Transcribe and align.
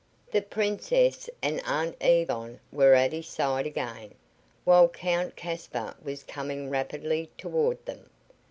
The 0.31 0.41
Princess 0.41 1.29
and 1.43 1.61
Aunt 1.63 1.95
Yvonne 2.01 2.59
were 2.71 2.95
at 2.95 3.13
his 3.13 3.27
side 3.27 3.67
again, 3.67 4.15
while 4.63 4.89
Count 4.89 5.35
Caspar 5.35 5.93
was 6.03 6.23
coming 6.23 6.71
rapidly 6.71 7.29
toward 7.37 7.85
them. 7.85 8.09